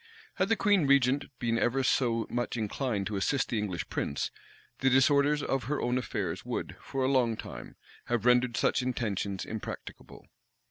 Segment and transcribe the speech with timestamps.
[0.37, 4.31] Had the queen regent been ever so much inclined to assist the English prince,
[4.79, 7.75] the disorders of her own affairs would, for a long time,
[8.05, 10.25] have rendered such intentions impracticable.